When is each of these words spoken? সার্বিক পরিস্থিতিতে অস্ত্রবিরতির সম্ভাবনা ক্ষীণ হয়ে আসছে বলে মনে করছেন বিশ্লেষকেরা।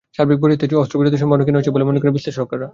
সার্বিক 0.17 0.37
পরিস্থিতিতে 0.43 0.79
অস্ত্রবিরতির 0.83 1.21
সম্ভাবনা 1.21 1.43
ক্ষীণ 1.43 1.55
হয়ে 1.55 1.61
আসছে 1.63 1.73
বলে 1.75 1.87
মনে 1.87 1.97
করছেন 1.99 2.15
বিশ্লেষকেরা। 2.17 2.67